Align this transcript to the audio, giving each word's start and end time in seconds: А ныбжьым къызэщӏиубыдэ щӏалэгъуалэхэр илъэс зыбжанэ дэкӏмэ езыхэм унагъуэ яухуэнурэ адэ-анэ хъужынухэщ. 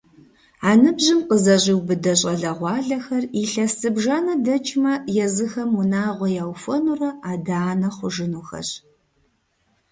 А 0.69 0.71
ныбжьым 0.81 1.19
къызэщӏиубыдэ 1.27 2.13
щӏалэгъуалэхэр 2.19 3.23
илъэс 3.41 3.73
зыбжанэ 3.81 4.33
дэкӏмэ 4.45 4.93
езыхэм 5.25 5.71
унагъуэ 5.81 6.29
яухуэнурэ 6.43 7.09
адэ-анэ 7.31 7.89
хъужынухэщ. 7.95 8.69